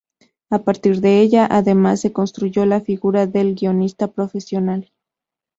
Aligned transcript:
A 0.49 0.63
partir 0.63 0.99
de 0.99 1.19
ella, 1.21 1.47
además, 1.47 2.01
se 2.01 2.11
constituyó 2.11 2.65
la 2.65 2.81
figura 2.81 3.27
del 3.27 3.53
guionista 3.53 4.07
profesional. 4.07 4.91